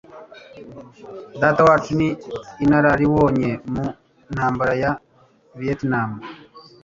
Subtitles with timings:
[1.41, 2.09] Datawacu ni
[2.63, 3.85] inararibonye mu
[4.33, 4.91] Ntambara ya
[5.59, 6.09] Vietnam.